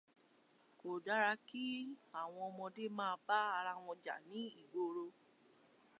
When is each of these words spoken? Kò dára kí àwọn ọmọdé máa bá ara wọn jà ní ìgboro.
Kò 0.79 0.89
dára 1.05 1.31
kí 1.47 1.63
àwọn 2.19 2.41
ọmọdé 2.49 2.83
máa 2.97 3.15
bá 3.27 3.39
ara 3.59 3.73
wọn 3.85 3.97
jà 4.05 4.15
ní 4.29 4.41
ìgboro. 4.61 5.05